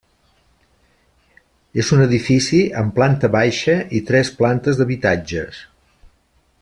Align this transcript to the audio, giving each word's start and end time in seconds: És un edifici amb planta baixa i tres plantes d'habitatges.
És 1.83 1.91
un 1.97 2.01
edifici 2.05 2.63
amb 2.81 2.95
planta 2.97 3.31
baixa 3.37 3.77
i 4.01 4.03
tres 4.09 4.33
plantes 4.41 4.81
d'habitatges. 4.81 5.61